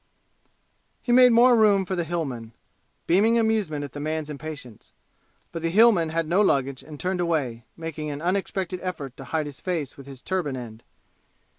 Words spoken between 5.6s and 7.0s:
the Hillman had no luggage and